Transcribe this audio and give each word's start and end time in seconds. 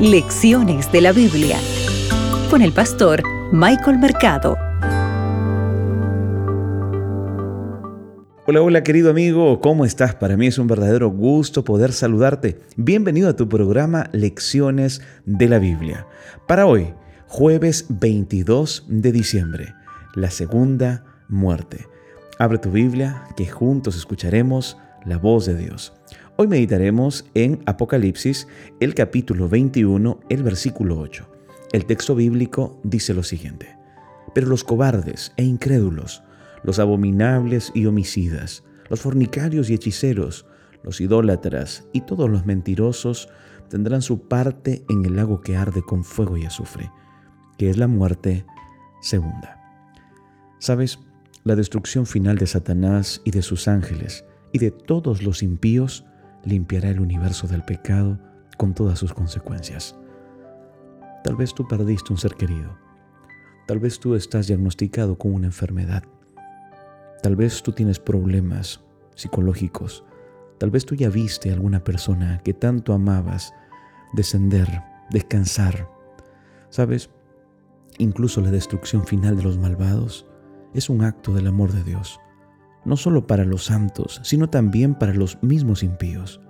Lecciones 0.00 0.92
de 0.92 1.00
la 1.00 1.12
Biblia 1.12 1.56
con 2.50 2.60
el 2.60 2.70
pastor 2.72 3.22
Michael 3.50 3.98
Mercado. 3.98 4.58
Hola, 8.46 8.60
hola 8.60 8.82
querido 8.82 9.08
amigo, 9.08 9.58
¿cómo 9.62 9.86
estás? 9.86 10.14
Para 10.14 10.36
mí 10.36 10.48
es 10.48 10.58
un 10.58 10.66
verdadero 10.66 11.08
gusto 11.08 11.64
poder 11.64 11.94
saludarte. 11.94 12.60
Bienvenido 12.76 13.30
a 13.30 13.36
tu 13.36 13.48
programa 13.48 14.10
Lecciones 14.12 15.00
de 15.24 15.48
la 15.48 15.58
Biblia. 15.58 16.06
Para 16.46 16.66
hoy, 16.66 16.92
jueves 17.26 17.86
22 17.88 18.84
de 18.88 19.12
diciembre, 19.12 19.74
la 20.14 20.30
segunda 20.30 21.06
muerte. 21.26 21.86
Abre 22.38 22.58
tu 22.58 22.70
Biblia, 22.70 23.24
que 23.34 23.46
juntos 23.46 23.96
escucharemos 23.96 24.76
la 25.06 25.16
voz 25.16 25.46
de 25.46 25.56
Dios. 25.56 25.94
Hoy 26.38 26.48
meditaremos 26.48 27.24
en 27.32 27.62
Apocalipsis, 27.64 28.46
el 28.78 28.94
capítulo 28.94 29.48
21, 29.48 30.20
el 30.28 30.42
versículo 30.42 30.98
8. 30.98 31.26
El 31.72 31.86
texto 31.86 32.14
bíblico 32.14 32.78
dice 32.82 33.14
lo 33.14 33.22
siguiente. 33.22 33.74
Pero 34.34 34.48
los 34.48 34.62
cobardes 34.62 35.32
e 35.38 35.44
incrédulos, 35.44 36.22
los 36.62 36.78
abominables 36.78 37.72
y 37.74 37.86
homicidas, 37.86 38.64
los 38.90 39.00
fornicarios 39.00 39.70
y 39.70 39.74
hechiceros, 39.74 40.44
los 40.82 41.00
idólatras 41.00 41.88
y 41.94 42.02
todos 42.02 42.28
los 42.28 42.44
mentirosos 42.44 43.30
tendrán 43.70 44.02
su 44.02 44.28
parte 44.28 44.84
en 44.90 45.06
el 45.06 45.16
lago 45.16 45.40
que 45.40 45.56
arde 45.56 45.80
con 45.80 46.04
fuego 46.04 46.36
y 46.36 46.44
azufre, 46.44 46.92
que 47.56 47.70
es 47.70 47.78
la 47.78 47.86
muerte 47.86 48.44
segunda. 49.00 49.58
¿Sabes? 50.58 50.98
La 51.44 51.56
destrucción 51.56 52.04
final 52.04 52.36
de 52.36 52.46
Satanás 52.46 53.22
y 53.24 53.30
de 53.30 53.40
sus 53.40 53.68
ángeles 53.68 54.26
y 54.52 54.58
de 54.58 54.70
todos 54.70 55.22
los 55.22 55.42
impíos 55.42 56.04
limpiará 56.46 56.88
el 56.88 57.00
universo 57.00 57.46
del 57.46 57.62
pecado 57.62 58.18
con 58.56 58.72
todas 58.72 58.98
sus 58.98 59.12
consecuencias. 59.12 59.96
Tal 61.24 61.36
vez 61.36 61.52
tú 61.52 61.66
perdiste 61.66 62.12
un 62.12 62.18
ser 62.18 62.34
querido. 62.34 62.78
Tal 63.66 63.80
vez 63.80 63.98
tú 63.98 64.14
estás 64.14 64.46
diagnosticado 64.46 65.18
con 65.18 65.34
una 65.34 65.48
enfermedad. 65.48 66.04
Tal 67.22 67.34
vez 67.36 67.62
tú 67.62 67.72
tienes 67.72 67.98
problemas 67.98 68.80
psicológicos. 69.16 70.04
Tal 70.58 70.70
vez 70.70 70.86
tú 70.86 70.94
ya 70.94 71.10
viste 71.10 71.50
a 71.50 71.54
alguna 71.54 71.82
persona 71.82 72.38
que 72.44 72.54
tanto 72.54 72.94
amabas 72.94 73.52
descender, 74.12 74.82
descansar. 75.10 75.90
¿Sabes? 76.70 77.10
Incluso 77.98 78.40
la 78.40 78.50
destrucción 78.50 79.04
final 79.04 79.36
de 79.36 79.42
los 79.42 79.58
malvados 79.58 80.26
es 80.74 80.88
un 80.88 81.02
acto 81.02 81.34
del 81.34 81.48
amor 81.48 81.72
de 81.72 81.82
Dios 81.82 82.20
no 82.86 82.96
solo 82.96 83.26
para 83.26 83.44
los 83.44 83.64
santos, 83.64 84.20
sino 84.22 84.48
también 84.48 84.94
para 84.94 85.12
los 85.12 85.42
mismos 85.42 85.82
impíos. 85.82 86.40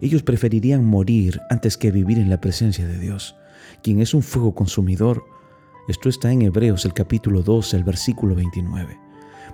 Ellos 0.00 0.22
preferirían 0.22 0.84
morir 0.84 1.40
antes 1.50 1.76
que 1.76 1.90
vivir 1.90 2.18
en 2.18 2.30
la 2.30 2.40
presencia 2.40 2.86
de 2.86 2.98
Dios, 2.98 3.36
quien 3.82 4.00
es 4.00 4.14
un 4.14 4.22
fuego 4.22 4.54
consumidor. 4.54 5.24
Esto 5.88 6.08
está 6.08 6.32
en 6.32 6.42
Hebreos 6.42 6.84
el 6.84 6.94
capítulo 6.94 7.42
12, 7.42 7.76
el 7.76 7.84
versículo 7.84 8.34
29. 8.34 8.98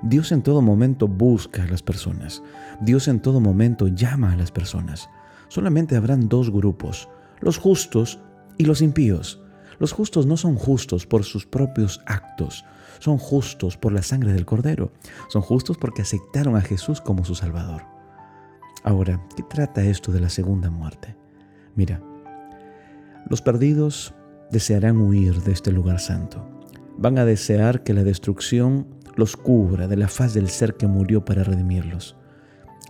Dios 0.03 0.33
en 0.33 0.43
todo 0.43 0.63
momento 0.63 1.09
busca 1.09 1.65
a 1.65 1.67
las 1.67 1.83
personas. 1.83 2.43
Dios 2.81 3.09
en 3.09 3.21
todo 3.21 3.41
momento 3.41 3.89
llama 3.89 4.33
a 4.33 4.37
las 4.37 4.53
personas. 4.53 5.09
Solamente 5.49 5.97
habrán 5.97 6.29
dos 6.29 6.51
grupos, 6.51 7.09
los 7.41 7.59
justos 7.59 8.21
y 8.57 8.65
los 8.65 8.83
impíos. 8.83 9.43
Los 9.81 9.93
justos 9.93 10.27
no 10.27 10.37
son 10.37 10.57
justos 10.57 11.07
por 11.07 11.25
sus 11.25 11.47
propios 11.47 12.03
actos, 12.05 12.67
son 12.99 13.17
justos 13.17 13.79
por 13.79 13.93
la 13.93 14.03
sangre 14.03 14.35
del 14.35 14.45
Cordero, 14.45 14.93
son 15.29 15.41
justos 15.41 15.79
porque 15.79 16.03
aceptaron 16.03 16.55
a 16.55 16.61
Jesús 16.61 17.01
como 17.01 17.25
su 17.25 17.35
Salvador. 17.35 17.85
Ahora, 18.85 19.27
¿qué 19.35 19.43
trata 19.43 19.83
esto 19.83 20.13
de 20.13 20.21
la 20.21 20.29
segunda 20.29 20.69
muerte? 20.69 21.17
Mira, 21.77 22.03
los 23.31 23.41
perdidos 23.41 24.13
desearán 24.51 24.99
huir 24.99 25.41
de 25.41 25.53
este 25.53 25.73
lugar 25.73 25.99
santo. 25.99 26.47
Van 26.99 27.17
a 27.17 27.25
desear 27.25 27.83
que 27.83 27.95
la 27.95 28.05
destrucción 28.05 28.87
los 29.17 29.35
cubra 29.35 29.89
de 29.89 29.97
la 29.97 30.09
faz 30.09 30.35
del 30.35 30.51
ser 30.51 30.75
que 30.75 30.89
murió 30.89 31.25
para 31.25 31.43
redimirlos. 31.43 32.17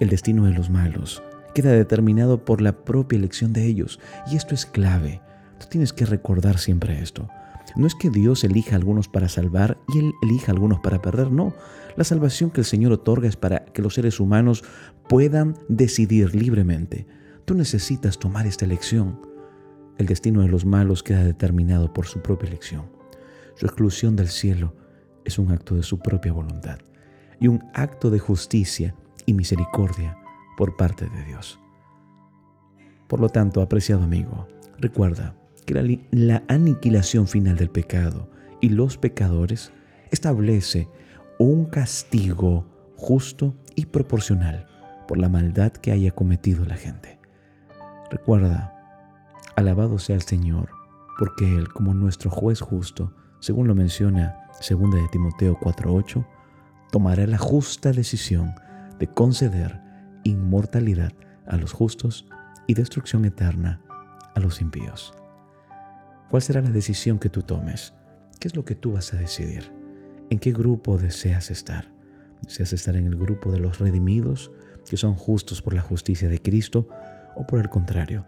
El 0.01 0.09
destino 0.09 0.45
de 0.47 0.55
los 0.55 0.71
malos 0.71 1.23
queda 1.55 1.71
determinado 1.71 2.45
por 2.45 2.61
la 2.61 2.85
propia 2.85 3.17
elección 3.17 3.53
de 3.53 3.67
ellos, 3.67 4.01
y 4.29 4.35
esto 4.35 4.57
es 4.57 4.67
clave 4.67 5.21
Tú 5.61 5.67
tienes 5.69 5.93
que 5.93 6.07
recordar 6.07 6.59
siempre 6.59 7.01
esto. 7.03 7.29
No 7.77 7.87
es 7.87 7.95
que 7.95 8.11
Dios 8.11 8.43
elija 8.45 8.73
a 8.73 8.79
algunos 8.79 9.09
para 9.09 9.29
salvar 9.29 9.79
y 9.95 9.99
Él 9.99 10.13
elija 10.23 10.51
a 10.51 10.55
algunos 10.55 10.81
para 10.81 11.03
perder, 11.03 11.31
no. 11.31 11.55
La 11.97 12.05
salvación 12.05 12.51
que 12.51 12.63
el 12.63 12.65
Señor 12.65 12.93
otorga 12.93 13.29
es 13.29 13.37
para 13.37 13.67
que 13.67 13.83
los 13.83 13.95
seres 13.95 14.21
humanos 14.21 14.65
puedan 15.07 15.57
decidir 15.69 16.35
libremente. 16.35 17.07
Tú 17.45 17.55
necesitas 17.55 18.19
tomar 18.19 18.47
esta 18.47 18.65
elección. 18.65 19.21
El 19.99 20.07
destino 20.07 20.41
de 20.41 20.49
los 20.49 20.65
malos 20.65 21.03
queda 21.03 21.23
determinado 21.23 21.93
por 21.93 22.07
su 22.07 22.23
propia 22.23 22.49
elección. 22.49 22.87
Su 23.55 23.67
exclusión 23.67 24.17
del 24.17 24.29
cielo 24.29 24.75
es 25.25 25.39
un 25.39 25.53
acto 25.53 25.75
de 25.75 25.83
su 25.83 25.99
propia 25.99 26.33
voluntad 26.33 26.79
y 27.39 27.49
un 27.49 27.63
acto 27.75 28.11
de 28.11 28.19
justicia 28.19 28.95
y 29.27 29.35
misericordia 29.35 30.17
por 30.57 30.77
parte 30.77 31.09
de 31.09 31.25
Dios. 31.25 31.61
Por 33.09 33.21
lo 33.21 33.29
tanto, 33.29 33.61
apreciado 33.61 34.03
amigo, 34.03 34.49
recuerda, 34.79 35.35
la, 36.11 36.43
aniquilación 36.49 37.27
final 37.27 37.57
del 37.57 37.71
pecado 37.71 38.31
y 38.61 38.71
los 38.71 38.97
pecadores 38.97 39.73
establece 40.11 40.89
un 41.39 41.67
castigo 41.67 42.67
justo 42.97 43.55
y 43.75 43.87
proporcional 43.87 44.67
por 45.09 45.19
la 45.19 45.29
maldad 45.29 45.73
que 45.73 45.93
haya 45.93 46.11
cometido 46.11 46.65
la 46.65 46.77
gente. 46.77 47.19
Recuerda, 48.11 48.75
alabado 49.57 49.99
sea 49.99 50.17
el 50.17 50.23
Señor, 50.23 50.69
porque 51.19 51.57
Él, 51.57 51.69
como 51.69 51.95
nuestro 51.95 52.31
juez 52.31 52.61
justo, 52.61 53.13
según 53.41 53.69
lo 53.69 53.75
menciona 53.75 54.37
2 54.69 54.69
de 54.69 55.09
Timoteo 55.13 55.59
4:8, 55.59 56.27
tomará 56.91 57.27
la 57.27 57.39
justa 57.39 57.93
decisión 57.93 58.55
de 58.99 59.07
conceder 59.07 59.81
inmortalidad 60.25 61.13
a 61.47 61.57
los 61.57 61.73
justos 61.73 62.27
y 62.67 62.75
destrucción 62.75 63.25
eterna 63.25 63.81
a 64.35 64.41
los 64.41 64.61
impíos. 64.61 65.15
¿Cuál 66.31 66.43
será 66.43 66.61
la 66.61 66.71
decisión 66.71 67.19
que 67.19 67.29
tú 67.29 67.43
tomes? 67.43 67.93
¿Qué 68.39 68.47
es 68.47 68.55
lo 68.55 68.65
que 68.65 68.77
tú 68.77 68.93
vas 68.93 69.13
a 69.13 69.17
decidir? 69.17 69.73
¿En 70.31 70.39
qué 70.39 70.53
grupo 70.53 70.97
deseas 70.97 71.51
estar? 71.51 71.93
¿Deseas 72.43 72.73
estar 72.73 72.95
en 72.95 73.07
el 73.07 73.17
grupo 73.17 73.51
de 73.51 73.59
los 73.59 73.81
redimidos, 73.81 74.53
que 74.89 74.97
son 74.97 75.15
justos 75.17 75.61
por 75.61 75.75
la 75.75 75.83
justicia 75.83 76.29
de 76.29 76.41
Cristo, 76.41 76.89
o 77.35 77.47
por 77.49 77.59
el 77.59 77.69
contrario, 77.69 78.27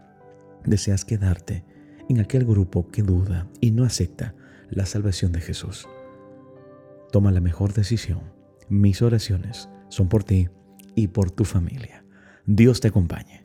deseas 0.65 1.05
quedarte 1.05 1.63
en 2.09 2.19
aquel 2.19 2.45
grupo 2.45 2.91
que 2.91 3.03
duda 3.03 3.47
y 3.61 3.71
no 3.71 3.85
acepta 3.85 4.35
la 4.69 4.85
salvación 4.85 5.31
de 5.31 5.39
Jesús? 5.39 5.87
Toma 7.09 7.31
la 7.31 7.39
mejor 7.39 7.71
decisión. 7.71 8.21
Mis 8.67 9.01
oraciones 9.01 9.69
son 9.87 10.09
por 10.09 10.25
ti 10.25 10.49
y 10.93 11.07
por 11.07 11.31
tu 11.31 11.45
familia. 11.45 12.03
Dios 12.45 12.81
te 12.81 12.89
acompañe. 12.89 13.41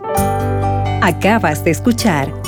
Acabas 1.01 1.63
de 1.63 1.71
escuchar 1.71 2.48